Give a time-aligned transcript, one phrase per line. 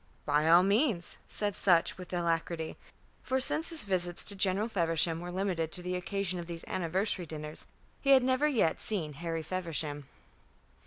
[0.25, 2.75] "By all means," said Sutch, with alacrity.
[3.21, 7.27] For since his visits to General Feversham were limited to the occasion of these anniversary
[7.27, 7.67] dinners,
[8.01, 10.07] he had never yet seen Harry Feversham.